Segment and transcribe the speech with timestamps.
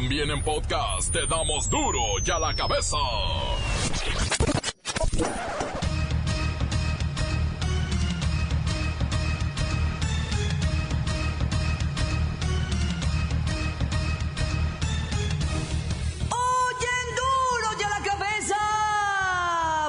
[0.00, 2.96] También en podcast te damos duro y a la cabeza.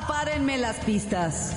[0.07, 1.55] Párenme las pistas.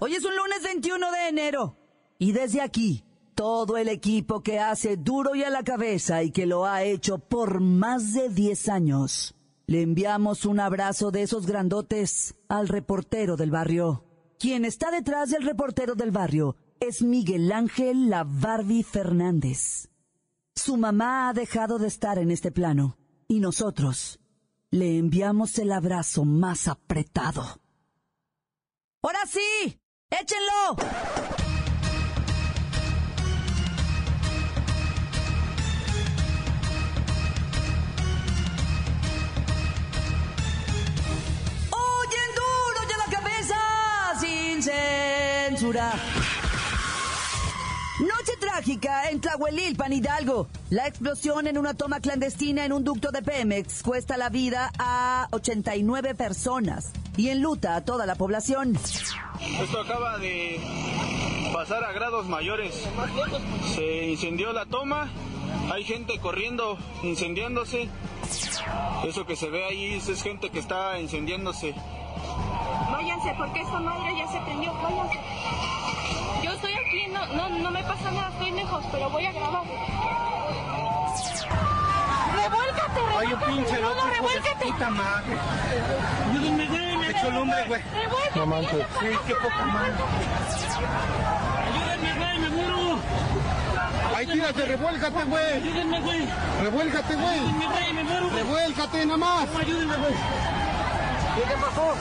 [0.00, 1.78] Hoy es un lunes 21 de enero.
[2.18, 3.06] Y desde aquí,
[3.40, 7.16] todo el equipo que hace duro y a la cabeza y que lo ha hecho
[7.16, 9.34] por más de 10 años,
[9.66, 14.04] le enviamos un abrazo de esos grandotes al reportero del barrio.
[14.38, 19.88] Quien está detrás del reportero del barrio es Miguel Ángel La Fernández.
[20.54, 24.20] Su mamá ha dejado de estar en este plano y nosotros
[24.70, 27.42] le enviamos el abrazo más apretado.
[29.00, 29.80] ¡Ahora sí!
[30.10, 31.39] ¡Échenlo!
[45.70, 45.92] Censura!
[48.00, 50.48] Noche trágica en Tlahuelilpan, Hidalgo.
[50.70, 55.28] La explosión en una toma clandestina en un ducto de Pemex cuesta la vida a
[55.32, 58.74] 89 personas y enluta a toda la población.
[59.60, 60.58] Esto acaba de
[61.52, 62.74] pasar a grados mayores.
[63.74, 65.10] Se incendió la toma,
[65.70, 67.90] hay gente corriendo, incendiándose.
[69.04, 71.74] Eso que se ve ahí es gente que está incendiándose.
[73.00, 74.74] Váyanse, porque esta madre ya se prendió.
[74.74, 75.18] Váyanse.
[76.42, 79.62] Yo estoy aquí, no, no, no me pasa nada, estoy lejos, pero voy a grabar.
[82.34, 83.00] ¡Revuélcate, revuélcate!
[83.18, 84.66] Hay un pinche no, loco, no, revuélcate!
[84.66, 85.38] puta madre.
[86.28, 87.82] Ayúdenme, güey, me echó lumbre, güey.
[87.82, 88.38] ¡Revuélcate!
[88.38, 88.86] No manches.
[89.00, 89.94] Sí, qué poca madre.
[91.72, 92.98] Ayúdenme, güey, me muero.
[94.14, 95.52] Ahí tírate, revuélcate, güey.
[95.54, 96.28] Ayúdenme, güey.
[96.60, 97.38] Revuélcate, güey.
[97.38, 98.28] Ayúdenme, güey, me muero.
[98.28, 99.48] Revuélcate, nada más.
[99.58, 100.14] Ayúdenme, güey.
[101.34, 101.94] ¿Qué te pasó?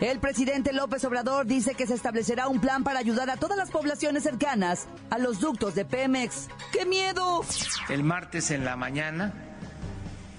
[0.00, 3.70] El presidente López Obrador dice que se establecerá un plan para ayudar a todas las
[3.70, 6.48] poblaciones cercanas a los ductos de Pemex.
[6.72, 7.42] ¡Qué miedo!
[7.88, 9.32] El martes en la mañana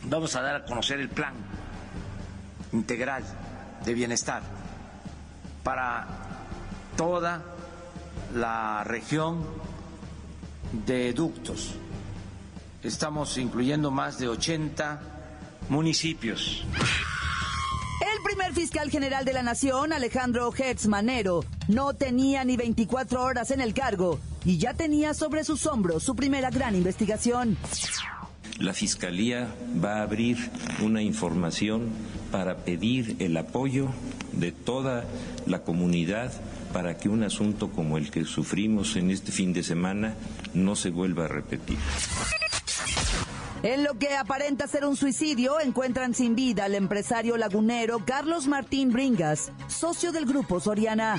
[0.04, 1.34] vamos a dar a conocer el plan
[2.74, 3.24] integral
[3.84, 4.44] de bienestar
[5.64, 6.08] para
[6.96, 7.42] toda
[8.36, 9.46] la región
[10.86, 11.76] de ductos.
[12.84, 15.15] Estamos incluyendo más de 80
[15.70, 16.66] municipios.
[18.02, 23.52] El primer fiscal general de la nación, Alejandro Hertz Manero, no tenía ni 24 horas
[23.52, 27.58] en el cargo y ya tenía sobre sus hombros su primera gran investigación.
[28.60, 29.54] La Fiscalía
[29.84, 30.38] va a abrir
[30.82, 31.90] una información
[32.32, 33.90] para pedir el apoyo
[34.32, 35.04] de toda
[35.46, 36.32] la comunidad
[36.72, 40.16] para que un asunto como el que sufrimos en este fin de semana
[40.54, 41.78] no se vuelva a repetir.
[43.66, 48.92] En lo que aparenta ser un suicidio, encuentran sin vida al empresario lagunero Carlos Martín
[48.92, 51.18] Bringas, socio del grupo Soriana.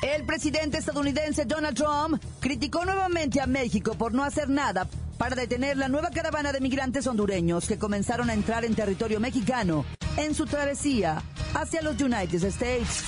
[0.00, 5.76] El presidente estadounidense Donald Trump criticó nuevamente a México por no hacer nada para detener
[5.76, 9.84] la nueva caravana de migrantes hondureños que comenzaron a entrar en territorio mexicano
[10.16, 13.04] en su travesía hacia los United States.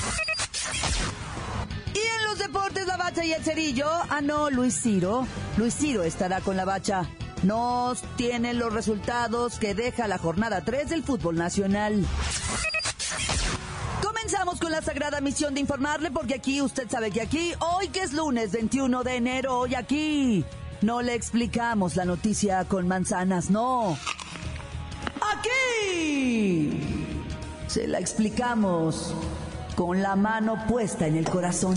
[1.94, 3.88] Y en los deportes, la bacha y el cerillo.
[4.10, 5.26] Ah, no, Luis Ciro.
[5.56, 7.08] Luis Ciro estará con la bacha.
[7.42, 12.04] Nos tienen los resultados que deja la jornada 3 del fútbol nacional.
[14.02, 18.00] Comenzamos con la sagrada misión de informarle porque aquí, usted sabe que aquí, hoy que
[18.00, 20.44] es lunes 21 de enero, hoy aquí,
[20.82, 23.96] no le explicamos la noticia con manzanas, no.
[25.36, 26.80] Aquí
[27.68, 29.14] se la explicamos
[29.76, 31.76] con la mano puesta en el corazón.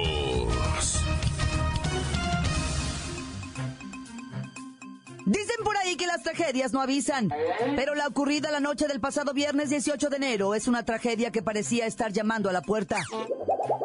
[6.31, 7.29] Tragedias no avisan,
[7.75, 11.41] pero la ocurrida la noche del pasado viernes 18 de enero es una tragedia que
[11.41, 13.03] parecía estar llamando a la puerta.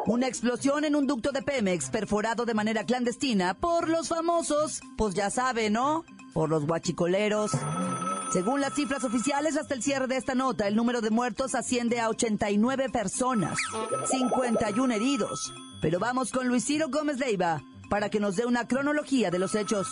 [0.05, 5.13] Una explosión en un ducto de Pemex perforado de manera clandestina por los famosos, pues
[5.13, 6.05] ya sabe, ¿no?
[6.33, 7.51] Por los guachicoleros.
[8.31, 11.99] Según las cifras oficiales, hasta el cierre de esta nota, el número de muertos asciende
[11.99, 13.57] a 89 personas,
[14.09, 15.51] 51 heridos.
[15.81, 19.53] Pero vamos con Luis Ciro Gómez Leiva para que nos dé una cronología de los
[19.53, 19.87] hechos.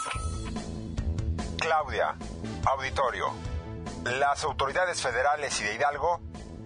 [1.66, 2.16] Claudia,
[2.68, 3.34] auditorio.
[4.04, 6.22] las autoridades federales y de Hidalgo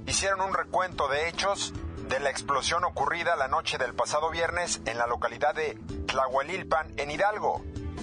[0.08, 1.74] hicieron un recuento de hechos
[2.10, 7.12] de la explosión ocurrida la noche del pasado viernes en la localidad de Tlahuelilpan, en
[7.12, 7.62] Hidalgo,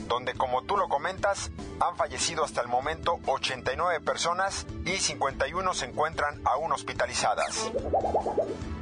[0.08, 1.50] donde como tú lo comentas,
[1.80, 7.70] han fallecido hasta el momento 89 personas y 51 se encuentran aún hospitalizadas.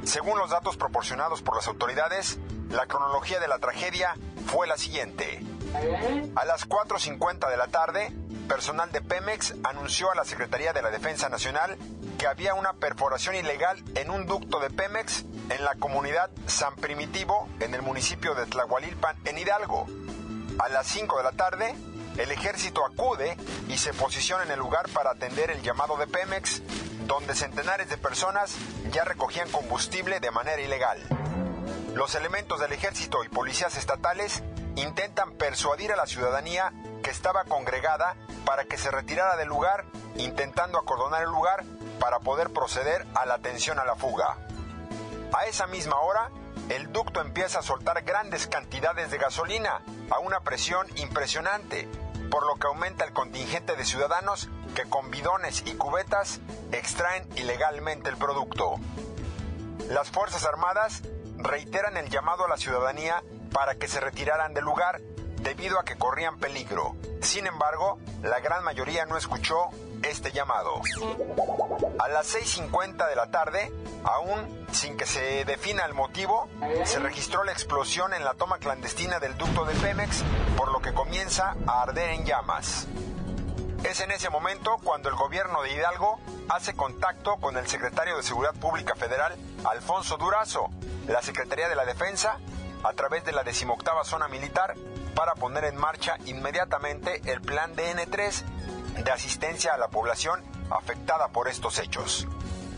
[0.05, 2.39] Según los datos proporcionados por las autoridades,
[2.69, 4.15] la cronología de la tragedia
[4.45, 5.41] fue la siguiente.
[6.35, 8.11] A las 4.50 de la tarde,
[8.47, 11.77] personal de Pemex anunció a la Secretaría de la Defensa Nacional
[12.17, 17.49] que había una perforación ilegal en un ducto de Pemex en la comunidad San Primitivo,
[17.59, 19.87] en el municipio de Tlahualilpan, en Hidalgo.
[20.59, 21.75] A las 5 de la tarde,
[22.17, 23.35] el ejército acude
[23.67, 26.61] y se posiciona en el lugar para atender el llamado de Pemex,
[27.05, 28.55] donde centenares de personas
[28.91, 30.99] ya recogían combustible de manera ilegal.
[31.93, 34.43] Los elementos del ejército y policías estatales
[34.75, 36.73] intentan persuadir a la ciudadanía
[37.03, 39.85] que estaba congregada para que se retirara del lugar,
[40.17, 41.63] intentando acordonar el lugar
[41.99, 44.37] para poder proceder a la atención a la fuga.
[45.33, 46.29] A esa misma hora,
[46.69, 51.87] el ducto empieza a soltar grandes cantidades de gasolina a una presión impresionante,
[52.31, 56.41] por lo que aumenta el contingente de ciudadanos que con bidones y cubetas
[56.71, 58.75] extraen ilegalmente el producto.
[59.89, 61.03] Las Fuerzas Armadas
[61.37, 63.23] reiteran el llamado a la ciudadanía
[63.55, 64.99] para que se retiraran del lugar
[65.41, 66.93] debido a que corrían peligro.
[67.21, 69.69] Sin embargo, la gran mayoría no escuchó
[70.03, 70.81] este llamado.
[71.97, 73.71] A las 6.50 de la tarde,
[74.03, 76.49] aún sin que se defina el motivo,
[76.83, 80.25] se registró la explosión en la toma clandestina del ducto de Pemex,
[80.57, 82.87] por lo que comienza a arder en llamas.
[83.85, 86.19] Es en ese momento cuando el gobierno de Hidalgo
[86.49, 90.71] hace contacto con el secretario de Seguridad Pública Federal, Alfonso Durazo,
[91.07, 92.37] la Secretaría de la Defensa,
[92.85, 94.75] a través de la decimoctava zona militar,
[95.15, 98.43] para poner en marcha inmediatamente el plan DN3
[99.03, 102.27] de asistencia a la población afectada por estos hechos.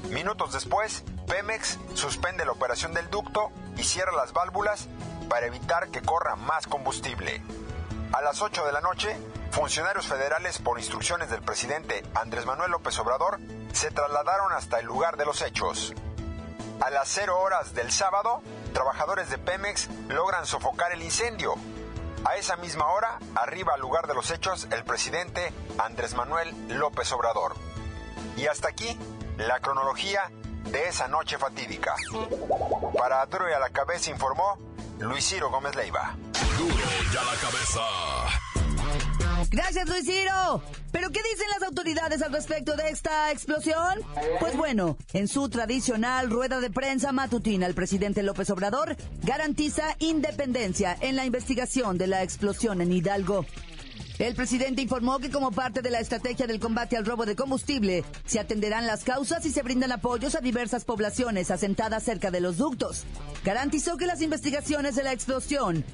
[0.09, 4.87] Minutos después, Pemex suspende la operación del ducto y cierra las válvulas
[5.27, 7.43] para evitar que corra más combustible.
[8.13, 9.17] A las 8 de la noche,
[9.51, 13.39] funcionarios federales, por instrucciones del presidente Andrés Manuel López Obrador,
[13.73, 15.93] se trasladaron hasta el lugar de los hechos.
[16.79, 18.41] A las 0 horas del sábado,
[18.73, 21.55] trabajadores de Pemex logran sofocar el incendio.
[22.25, 27.11] A esa misma hora, arriba al lugar de los hechos el presidente Andrés Manuel López
[27.11, 27.55] Obrador.
[28.35, 28.97] Y hasta aquí
[29.37, 30.31] la cronología
[30.65, 31.95] de esa noche fatídica.
[32.97, 34.57] Para Duro y a la cabeza informó
[34.99, 36.15] Luis Ciro Gómez Leiva.
[36.57, 36.75] Duro
[37.11, 37.81] y a la cabeza.
[39.49, 40.61] Gracias, Luis Ciro.
[40.91, 43.99] ¿Pero qué dicen las autoridades al respecto de esta explosión?
[44.39, 50.97] Pues bueno, en su tradicional rueda de prensa matutina, el presidente López Obrador garantiza independencia
[50.99, 53.45] en la investigación de la explosión en Hidalgo.
[54.19, 58.03] El presidente informó que como parte de la estrategia del combate al robo de combustible,
[58.25, 62.57] se atenderán las causas y se brindan apoyos a diversas poblaciones asentadas cerca de los
[62.57, 63.05] ductos.
[63.45, 65.85] Garantizó que las investigaciones de la explosión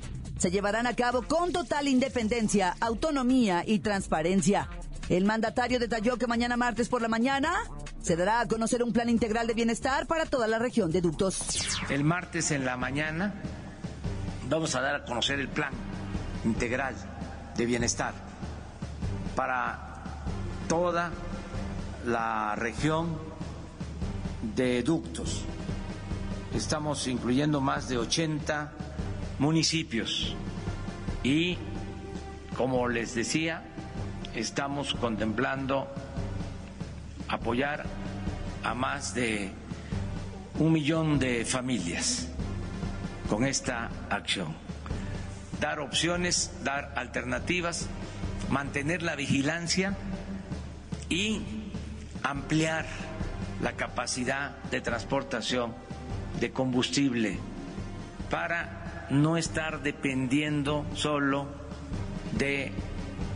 [0.43, 4.67] se llevarán a cabo con total independencia, autonomía y transparencia.
[5.07, 7.61] El mandatario detalló que mañana martes por la mañana
[8.01, 11.39] se dará a conocer un plan integral de bienestar para toda la región de ductos.
[11.89, 13.35] El martes en la mañana
[14.49, 15.71] vamos a dar a conocer el plan
[16.43, 16.93] integral
[17.55, 18.13] de bienestar
[19.37, 20.03] para
[20.67, 21.09] toda
[22.05, 23.17] la región
[24.57, 25.45] de ductos.
[26.53, 28.73] Estamos incluyendo más de 80
[29.43, 30.35] municipios.
[31.21, 31.57] Y,
[32.55, 33.61] como les decía,
[34.33, 35.93] estamos contemplando
[37.27, 37.83] apoyar
[38.63, 39.51] a más de
[40.59, 42.29] un millón de familias
[43.29, 44.55] con esta acción.
[45.59, 47.89] Dar opciones, dar alternativas,
[48.49, 49.97] mantener la vigilancia
[51.09, 51.41] y
[52.23, 52.85] ampliar
[53.61, 55.73] la capacidad de transportación
[56.39, 57.39] de combustible
[58.29, 58.82] para
[59.13, 61.47] no estar dependiendo solo
[62.37, 62.71] de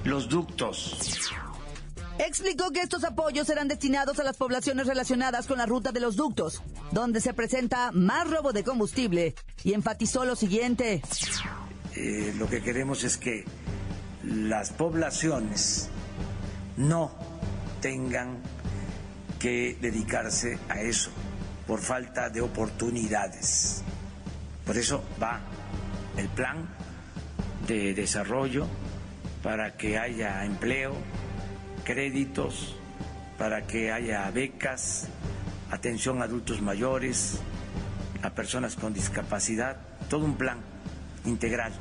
[0.04, 1.20] los ductos.
[2.20, 6.16] Explicó que estos apoyos serán destinados a las poblaciones relacionadas con la ruta de los
[6.16, 11.04] ductos, donde se presenta más robo de combustible, y enfatizó lo siguiente.
[11.96, 13.46] Eh, lo que queremos es que
[14.24, 15.90] las poblaciones
[16.76, 17.12] no
[17.82, 18.40] tengan
[19.40, 21.12] que dedicarse a eso
[21.68, 23.84] por falta de oportunidades.
[24.66, 25.40] Por eso va
[26.18, 26.68] el plan
[27.68, 28.68] de desarrollo
[29.44, 30.94] para que haya empleo,
[31.84, 32.76] créditos,
[33.38, 35.08] para que haya becas,
[35.72, 37.40] atención a adultos mayores,
[38.24, 39.78] a personas con discapacidad,
[40.10, 40.58] todo un plan
[41.26, 41.74] integral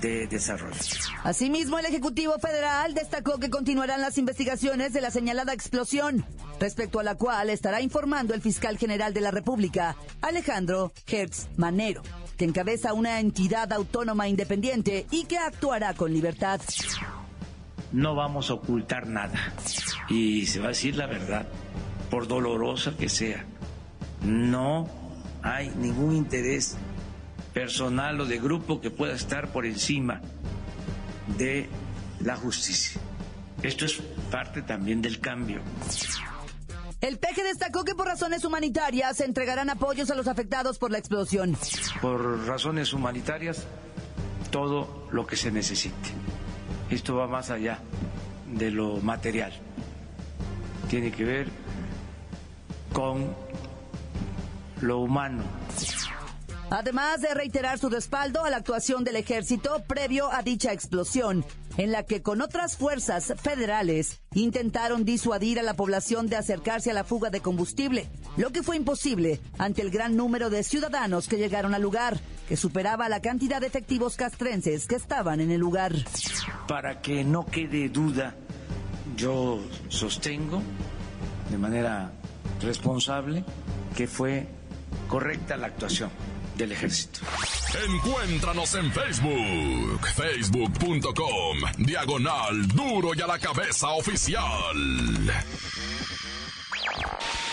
[0.00, 0.76] de desarrollo.
[1.22, 6.26] Asimismo, el Ejecutivo Federal destacó que continuarán las investigaciones de la señalada explosión,
[6.60, 12.02] respecto a la cual estará informando el fiscal general de la República, Alejandro Hertz Manero,
[12.36, 16.60] que encabeza una entidad autónoma independiente y que actuará con libertad.
[17.92, 19.54] No vamos a ocultar nada
[20.08, 21.46] y se va a decir la verdad,
[22.10, 23.44] por dolorosa que sea.
[24.22, 24.88] No
[25.42, 26.76] hay ningún interés
[27.52, 30.20] personal o de grupo que pueda estar por encima
[31.38, 31.68] de
[32.20, 33.00] la justicia.
[33.62, 33.94] Esto es
[34.30, 35.60] parte también del cambio.
[37.04, 40.96] El peje destacó que por razones humanitarias se entregarán apoyos a los afectados por la
[40.96, 41.54] explosión.
[42.00, 43.66] Por razones humanitarias,
[44.50, 46.08] todo lo que se necesite.
[46.88, 47.80] Esto va más allá
[48.50, 49.52] de lo material.
[50.88, 51.48] Tiene que ver
[52.94, 53.36] con
[54.80, 55.42] lo humano.
[56.70, 61.44] Además de reiterar su respaldo a la actuación del ejército previo a dicha explosión,
[61.76, 66.94] en la que con otras fuerzas federales intentaron disuadir a la población de acercarse a
[66.94, 71.36] la fuga de combustible, lo que fue imposible ante el gran número de ciudadanos que
[71.36, 75.92] llegaron al lugar, que superaba la cantidad de efectivos castrenses que estaban en el lugar.
[76.68, 78.34] Para que no quede duda,
[79.16, 80.62] yo sostengo
[81.50, 82.12] de manera
[82.60, 83.44] responsable
[83.96, 84.46] que fue
[85.08, 86.10] correcta la actuación
[86.56, 87.20] del ejército.
[87.74, 94.76] Encuéntranos en Facebook, facebook.com, diagonal duro y a la cabeza oficial.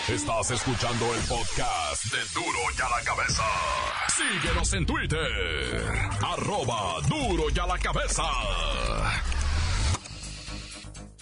[0.08, 3.42] Estás escuchando el podcast de duro y a la cabeza.
[4.16, 5.92] Síguenos en Twitter,
[6.24, 8.22] arroba duro y a la cabeza.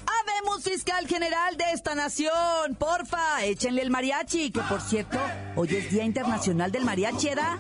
[0.07, 2.75] Habemos fiscal general de esta nación.
[2.79, 5.19] Porfa, échenle el mariachi, que por cierto,
[5.57, 7.59] hoy es Día Internacional del Mariachi, ¿era?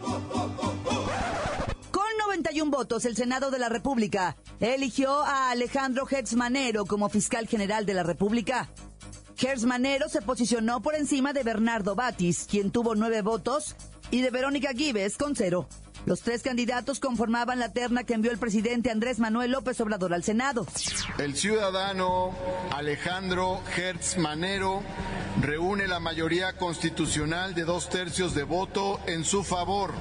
[2.40, 7.46] Con 91 votos, el Senado de la República eligió a Alejandro Hertz Manero como fiscal
[7.46, 8.70] general de la República.
[9.38, 13.76] Hertz Manero se posicionó por encima de Bernardo Batis, quien tuvo nueve votos,
[14.10, 15.68] y de Verónica Gives con cero.
[16.06, 20.24] Los tres candidatos conformaban la terna que envió el presidente Andrés Manuel López Obrador al
[20.24, 20.66] Senado.
[21.18, 22.34] El ciudadano
[22.74, 24.82] Alejandro Hertz Manero
[25.42, 29.92] reúne la mayoría constitucional de dos tercios de voto en su favor.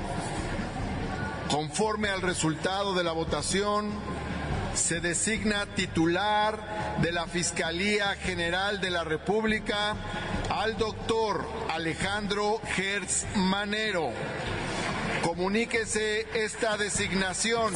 [1.50, 3.90] Conforme al resultado de la votación,
[4.76, 9.96] se designa titular de la Fiscalía General de la República
[10.50, 14.12] al doctor Alejandro Hertz Manero.
[15.24, 17.74] Comuníquese esta designación.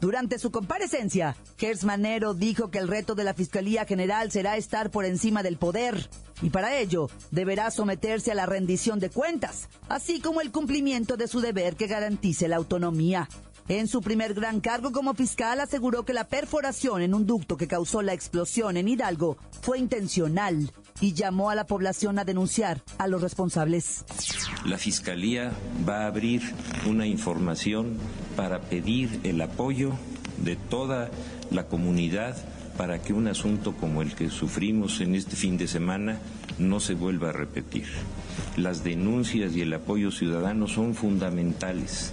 [0.00, 4.90] Durante su comparecencia, Gers Manero dijo que el reto de la Fiscalía General será estar
[4.90, 6.10] por encima del poder
[6.42, 11.28] y para ello deberá someterse a la rendición de cuentas, así como el cumplimiento de
[11.28, 13.28] su deber que garantice la autonomía.
[13.68, 17.66] En su primer gran cargo como fiscal aseguró que la perforación en un ducto que
[17.66, 23.08] causó la explosión en Hidalgo fue intencional y llamó a la población a denunciar a
[23.08, 24.04] los responsables.
[24.64, 25.52] La Fiscalía
[25.88, 26.42] va a abrir
[26.86, 27.98] una información
[28.36, 29.92] para pedir el apoyo
[30.38, 31.10] de toda
[31.50, 32.36] la comunidad
[32.76, 36.18] para que un asunto como el que sufrimos en este fin de semana
[36.58, 37.86] no se vuelva a repetir.
[38.56, 42.12] Las denuncias y el apoyo ciudadano son fundamentales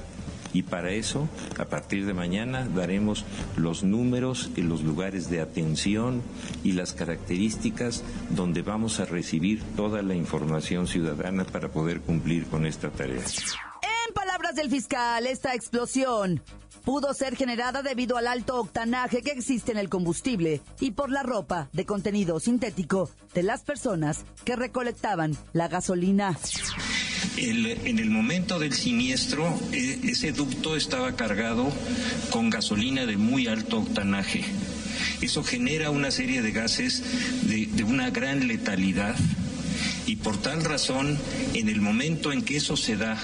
[0.54, 1.28] y para eso,
[1.58, 3.26] a partir de mañana, daremos
[3.58, 6.22] los números en los lugares de atención
[6.64, 12.68] y las características donde vamos a recibir toda la información ciudadana para poder cumplir con
[12.68, 13.24] esta tarea.
[14.54, 16.44] Palabras del fiscal, esta explosión
[16.86, 21.24] pudo ser generada debido al alto octanaje que existe en el combustible y por la
[21.24, 26.38] ropa de contenido sintético de las personas que recolectaban la gasolina
[27.38, 31.72] en el momento del siniestro, e, ese ducto estaba cargado
[32.30, 34.44] con gasolina de muy alto octanaje.
[35.22, 39.16] Eso genera una serie de gases de, de una gran letalidad
[40.06, 41.18] y por tal razón,
[41.54, 43.18] en el momento en que eso se da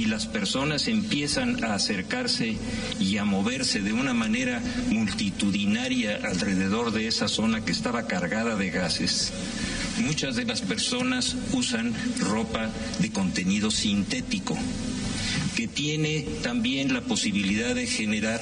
[0.00, 2.56] y las personas empiezan a acercarse
[2.98, 8.70] y a moverse de una manera multitudinaria alrededor de esa zona que estaba cargada de
[8.70, 9.30] gases,
[9.98, 14.56] muchas de las personas usan ropa de contenido sintético
[15.54, 18.40] que tiene también la posibilidad de generar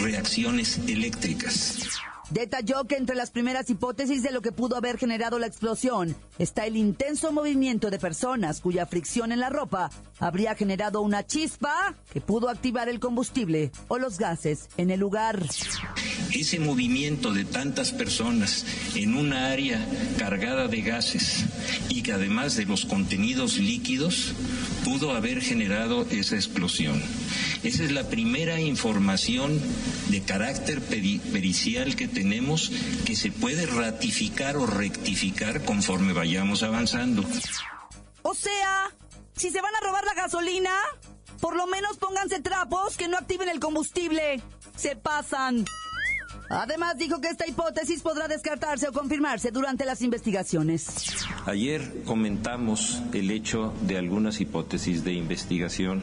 [0.00, 2.00] reacciones eléctricas.
[2.30, 6.64] Detalló que entre las primeras hipótesis de lo que pudo haber generado la explosión está
[6.64, 12.20] el intenso movimiento de personas cuya fricción en la ropa habría generado una chispa que
[12.20, 15.44] pudo activar el combustible o los gases en el lugar.
[16.32, 19.84] Ese movimiento de tantas personas en una área
[20.16, 21.44] cargada de gases
[21.88, 24.34] y que además de los contenidos líquidos
[24.84, 27.02] pudo haber generado esa explosión.
[27.62, 29.60] Esa es la primera información
[30.08, 32.72] de carácter pericial que tenemos
[33.04, 37.24] que se puede ratificar o rectificar conforme vayamos avanzando.
[38.22, 38.90] O sea,
[39.36, 40.70] si se van a robar la gasolina,
[41.40, 44.40] por lo menos pónganse trapos que no activen el combustible.
[44.76, 45.64] Se pasan.
[46.48, 50.86] Además dijo que esta hipótesis podrá descartarse o confirmarse durante las investigaciones.
[51.46, 56.02] Ayer comentamos el hecho de algunas hipótesis de investigación.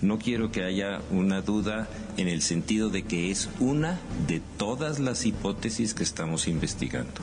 [0.00, 4.98] No quiero que haya una duda en el sentido de que es una de todas
[5.00, 7.20] las hipótesis que estamos investigando.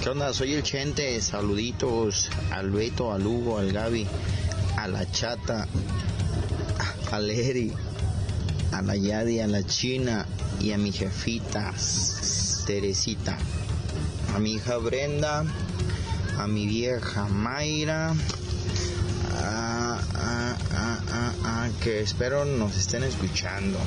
[0.00, 0.32] ¿Qué onda?
[0.32, 1.20] Soy el Chente.
[1.20, 4.06] Saluditos al Beto, al Hugo, al Gaby,
[4.76, 5.66] a la Chata,
[7.10, 7.72] al Eri,
[8.70, 10.24] a la Yadi, a la China
[10.60, 11.74] y a mi jefita
[12.64, 13.36] Teresita,
[14.36, 15.44] a mi hija Brenda,
[16.38, 18.14] a mi vieja Mayra,
[21.82, 23.78] que espero nos estén escuchando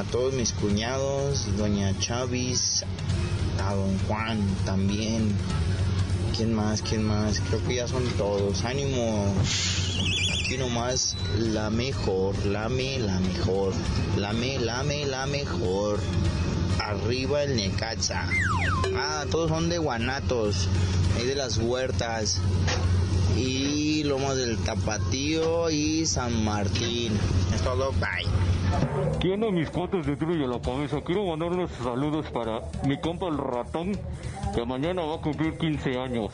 [0.00, 2.84] a todos mis cuñados, doña Chavis,
[3.62, 5.30] a don Juan también.
[6.34, 6.80] ¿Quién más?
[6.80, 7.40] ¿Quién más?
[7.40, 8.64] Creo que ya son todos.
[8.64, 9.26] Ánimo.
[10.42, 13.74] Aquí nomás la mejor, lame la mejor.
[14.16, 16.00] Lame, lame la mejor.
[16.78, 18.26] Arriba el Necaxa.
[18.96, 20.66] Ah, todos son de Guanatos.
[21.16, 22.40] Ahí de las huertas.
[23.36, 27.12] Y Lomos del Tapatío y San Martín.
[27.54, 27.92] Es todo.
[27.92, 28.59] Bye.
[29.20, 31.02] Tiene mis cuates de a la cabeza.
[31.02, 33.92] Quiero mandar unos saludos para mi compa el ratón,
[34.54, 36.32] que mañana va a cumplir 15 años.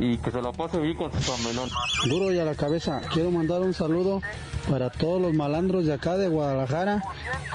[0.00, 1.68] Y que se la pase bien con su camelón.
[2.08, 3.00] Duro y a la cabeza.
[3.12, 4.22] Quiero mandar un saludo
[4.68, 7.04] para todos los malandros de acá de Guadalajara,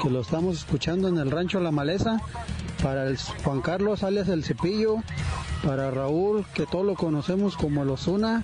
[0.02, 2.22] que lo estamos escuchando en el rancho La Maleza.
[2.82, 3.08] Para
[3.44, 4.98] Juan Carlos alias El Cepillo.
[5.66, 8.44] Para Raúl, que todos lo conocemos como el Osuna.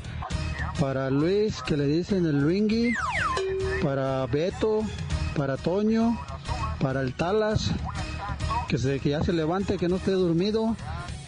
[0.78, 2.94] Para Luis, que le dicen el Luingui.
[3.82, 4.82] Para Beto,
[5.36, 6.18] para Toño,
[6.82, 7.72] para el Talas,
[8.68, 10.76] que, se, que ya se levante, que no esté dormido,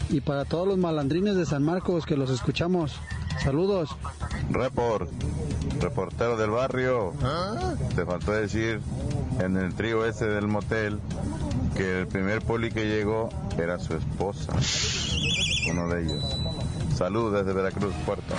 [0.10, 3.00] y para todos los malandrines de San Marcos que los escuchamos.
[3.44, 3.90] Saludos.
[4.52, 5.10] Report,
[5.80, 7.14] reportero del barrio.
[7.96, 8.80] Te faltó decir
[9.40, 11.00] en el trío ese del motel
[11.76, 14.54] que el primer poli que llegó era su esposa,
[15.72, 16.38] uno de ellos.
[16.96, 18.36] Saludos desde Veracruz, Puerto.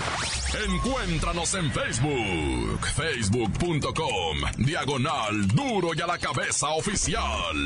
[0.68, 7.56] Encuéntranos en Facebook, facebook.com, diagonal duro y a la cabeza oficial.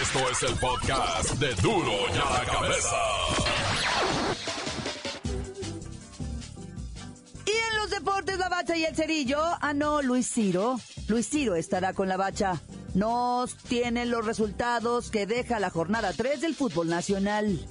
[0.00, 2.96] Esto es el podcast de duro y a la cabeza.
[7.46, 9.40] Y en los deportes, la bacha y el cerillo.
[9.60, 10.78] Ah, no, Luis Ciro.
[11.08, 12.60] Luis Ciro estará con la bacha.
[12.94, 17.66] Nos tienen los resultados que deja la jornada 3 del fútbol nacional.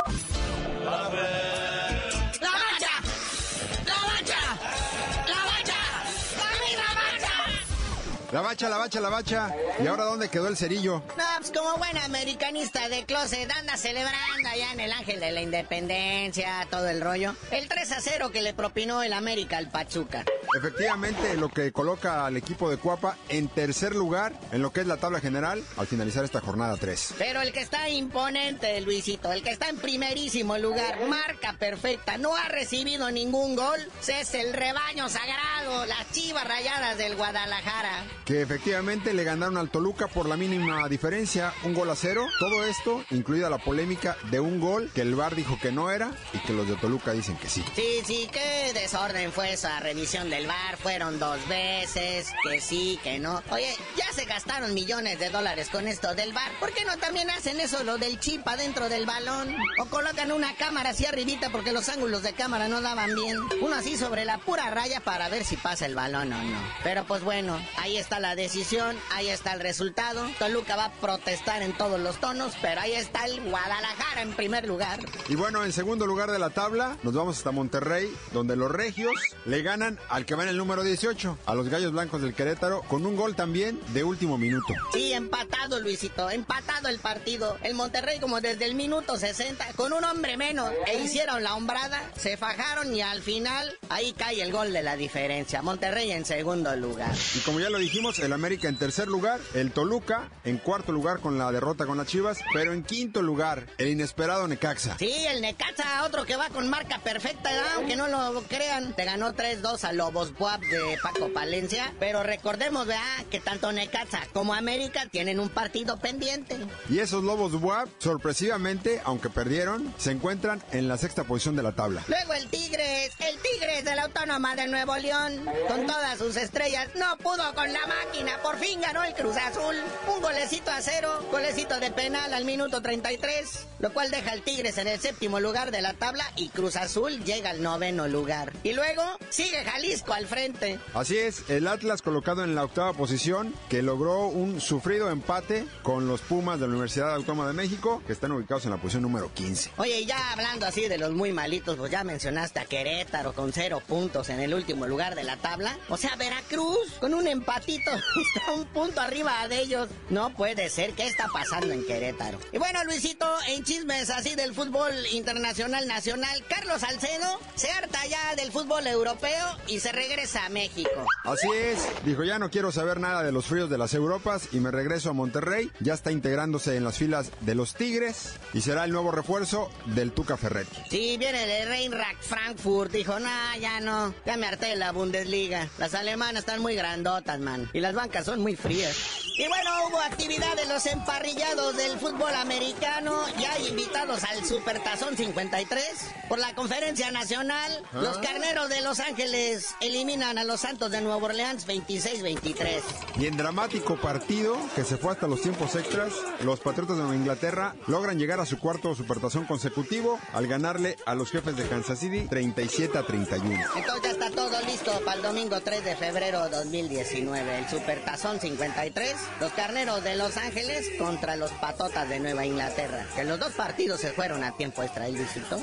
[8.35, 9.64] La bacha, la bacha, la bacha.
[9.81, 11.03] ¿Y ahora dónde quedó el cerillo?
[11.17, 15.41] No, pues como buen americanista de closet anda celebrando allá en el Ángel de la
[15.41, 17.35] Independencia, todo el rollo.
[17.51, 20.23] El 3 a 0 que le propinó el América al Pachuca.
[20.55, 24.87] Efectivamente, lo que coloca al equipo de Cuapa en tercer lugar en lo que es
[24.87, 27.15] la tabla general al finalizar esta jornada 3.
[27.17, 32.35] Pero el que está imponente, Luisito, el que está en primerísimo lugar, marca perfecta, no
[32.35, 39.13] ha recibido ningún gol, es el rebaño sagrado, las chivas rayadas del Guadalajara que efectivamente
[39.13, 42.25] le ganaron al Toluca por la mínima diferencia, un gol a cero.
[42.39, 46.11] Todo esto, incluida la polémica de un gol que el VAR dijo que no era
[46.33, 47.63] y que los de Toluca dicen que sí.
[47.75, 50.77] Sí, sí, qué desorden fue esa revisión del VAR.
[50.77, 53.41] Fueron dos veces, que sí, que no.
[53.51, 56.51] Oye, ya se gastaron millones de dólares con esto del VAR.
[56.59, 59.55] ¿Por qué no también hacen eso, lo del chip adentro del balón?
[59.79, 63.39] O colocan una cámara así arribita porque los ángulos de cámara no daban bien.
[63.61, 66.59] Uno así sobre la pura raya para ver si pasa el balón o no.
[66.83, 70.21] Pero pues bueno, ahí está la decisión, ahí está el resultado.
[70.37, 74.67] Toluca va a protestar en todos los tonos, pero ahí está el Guadalajara en primer
[74.67, 74.99] lugar.
[75.29, 79.13] Y bueno, en segundo lugar de la tabla, nos vamos hasta Monterrey, donde los regios
[79.45, 82.81] le ganan al que va en el número 18, a los Gallos Blancos del Querétaro,
[82.83, 84.73] con un gol también de último minuto.
[84.93, 87.57] Sí, empatado, Luisito, empatado el partido.
[87.63, 92.11] El Monterrey como desde el minuto 60, con un hombre menos, e hicieron la hombrada,
[92.17, 95.61] se fajaron y al final ahí cae el gol de la diferencia.
[95.61, 97.15] Monterrey en segundo lugar.
[97.35, 101.19] Y como ya lo dijimos, el América en tercer lugar, el Toluca en cuarto lugar
[101.19, 104.97] con la derrota con las Chivas, pero en quinto lugar, el inesperado Necaxa.
[104.97, 108.93] Sí, el Necaxa, otro que va con marca perfecta, aunque no lo crean.
[108.93, 114.27] Te ganó 3-2 a Lobos Buap de Paco Palencia, pero recordemos, vea, que tanto Necaxa
[114.33, 116.57] como América tienen un partido pendiente.
[116.89, 121.73] Y esos Lobos Buap, sorpresivamente, aunque perdieron, se encuentran en la sexta posición de la
[121.73, 122.03] tabla.
[122.07, 126.89] Luego el Tigres, el Tigres de la Autónoma de Nuevo León, con todas sus estrellas,
[126.95, 129.75] no pudo con la máquina, por fin ganó el Cruz Azul,
[130.13, 134.77] un golecito a cero, golecito de penal al minuto 33, lo cual deja al Tigres
[134.77, 138.53] en el séptimo lugar de la tabla y Cruz Azul llega al noveno lugar.
[138.63, 140.79] Y luego sigue Jalisco al frente.
[140.93, 146.07] Así es, el Atlas colocado en la octava posición, que logró un sufrido empate con
[146.07, 149.33] los Pumas de la Universidad Autónoma de México, que están ubicados en la posición número
[149.33, 149.71] 15.
[149.77, 153.51] Oye, y ya hablando así de los muy malitos, pues ya mencionaste a Querétaro con
[153.53, 155.77] cero puntos en el último lugar de la tabla.
[155.89, 157.91] O sea, Veracruz con un empatito
[158.35, 159.89] está un punto arriba de ellos.
[160.09, 160.93] No puede ser.
[160.93, 162.39] ¿Qué está pasando en Querétaro?
[162.51, 168.35] Y bueno, Luisito, en chismes así del fútbol internacional nacional, Carlos Salcedo se harta ya
[168.35, 171.07] del fútbol europeo y se regresa a México.
[171.23, 174.59] Así es, dijo ya no quiero saber nada de los fríos de las Europas y
[174.59, 175.71] me regreso a Monterrey.
[175.79, 180.11] Ya está integrándose en las filas de los Tigres y será el nuevo refuerzo del
[180.11, 180.77] Tuca Ferretti.
[180.89, 182.91] Sí, viene el Reinrack Frankfurt.
[182.91, 185.67] Dijo, no, ya no, ya me harté de la Bundesliga.
[185.79, 187.69] Las alemanas están muy grandotas, man.
[187.73, 189.14] Y las bancas son muy frías.
[189.37, 193.25] Y bueno, hubo actividad de los emparrillados del fútbol americano.
[193.39, 195.83] Ya hay invitados al Supertazón 53.
[196.29, 201.17] Por la conferencia nacional, los carneros de Los Ángeles eliminan a los Santos de Nueva
[201.17, 202.81] Orleans 26-23.
[203.19, 207.17] Y en dramático partido que se fue hasta los tiempos extras, los Patriotas de Nueva
[207.17, 211.99] Inglaterra logran llegar a su cuarto Supertazón consecutivo al ganarle a los jefes de Kansas
[211.99, 213.53] City 37 a 31.
[213.75, 217.59] Entonces ya está todo listo para el domingo 3 de febrero 2019.
[217.59, 218.94] El Supertazón 53,
[219.41, 223.05] los carneros de Los Ángeles contra los Patotas de Nueva Inglaterra.
[223.15, 225.59] Que los dos partidos se fueron a tiempo extra, ¿el visito?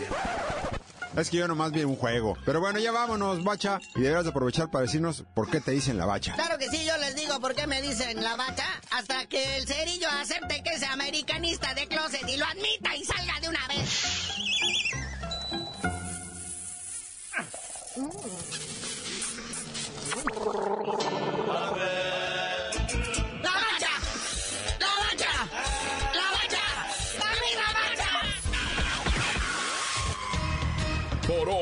[1.17, 2.37] Es que yo nomás vi un juego.
[2.45, 3.81] Pero bueno, ya vámonos, bacha.
[3.95, 6.35] Y deberás aprovechar para decirnos por qué te dicen la bacha.
[6.35, 8.67] Claro que sí, yo les digo por qué me dicen la bacha.
[8.91, 13.41] Hasta que el cerillo acepte que es americanista de closet y lo admita y salga
[13.41, 14.43] de una vez.